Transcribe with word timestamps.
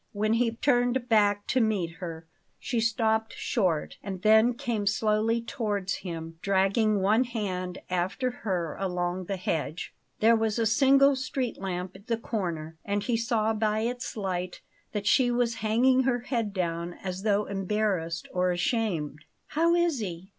When 0.13 0.33
he 0.33 0.53
turned 0.53 1.07
back 1.07 1.45
to 1.49 1.61
meet 1.61 1.97
her 1.97 2.25
she 2.59 2.79
stopped 2.79 3.33
short, 3.35 3.97
and 4.01 4.23
then 4.23 4.55
came 4.55 4.87
slowly 4.87 5.43
towards 5.43 5.97
him, 5.97 6.39
dragging 6.41 7.01
one 7.03 7.23
hand 7.23 7.77
after 7.87 8.31
her 8.41 8.75
along 8.79 9.25
the 9.25 9.37
hedge. 9.37 9.93
There 10.19 10.35
was 10.35 10.57
a 10.57 10.65
single 10.65 11.15
street 11.15 11.59
lamp 11.59 11.95
at 11.95 12.07
the 12.07 12.17
corner, 12.17 12.77
and 12.83 13.03
he 13.03 13.15
saw 13.15 13.53
by 13.53 13.81
its 13.81 14.17
light 14.17 14.61
that 14.91 15.05
she 15.05 15.29
was 15.29 15.57
hanging 15.61 16.01
her 16.01 16.21
head 16.21 16.51
down 16.51 16.93
as 17.03 17.21
though 17.21 17.45
embarrassed 17.45 18.27
or 18.33 18.49
ashamed. 18.51 19.25
"How 19.49 19.75
is 19.75 19.99
he?" 19.99 20.29